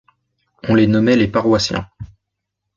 [0.67, 1.87] On les nommait les Paroissiens.